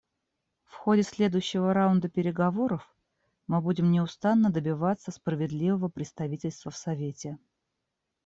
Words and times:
В 0.65 0.73
ходе 0.77 1.03
следующего 1.03 1.75
раунда 1.75 2.09
переговоров 2.09 2.91
мы 3.45 3.61
будем 3.61 3.91
неустанно 3.91 4.49
добиваться 4.49 5.11
справедливого 5.11 5.89
представительства 5.89 6.71
в 6.71 6.75
Совете. 6.75 7.37